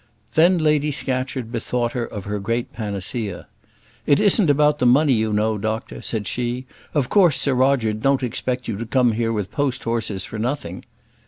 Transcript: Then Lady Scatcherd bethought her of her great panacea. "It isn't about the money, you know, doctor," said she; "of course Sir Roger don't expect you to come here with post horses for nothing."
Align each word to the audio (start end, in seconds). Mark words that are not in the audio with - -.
Then 0.33 0.57
Lady 0.57 0.89
Scatcherd 0.89 1.51
bethought 1.51 1.91
her 1.91 2.05
of 2.07 2.25
her 2.25 2.39
great 2.39 2.73
panacea. 2.73 3.45
"It 4.07 4.19
isn't 4.19 4.49
about 4.49 4.79
the 4.79 4.87
money, 4.87 5.13
you 5.13 5.31
know, 5.31 5.59
doctor," 5.59 6.01
said 6.01 6.25
she; 6.25 6.65
"of 6.95 7.07
course 7.07 7.39
Sir 7.39 7.53
Roger 7.53 7.93
don't 7.93 8.23
expect 8.23 8.67
you 8.67 8.77
to 8.77 8.85
come 8.87 9.11
here 9.11 9.31
with 9.31 9.51
post 9.51 9.83
horses 9.83 10.25
for 10.25 10.39
nothing." 10.39 10.85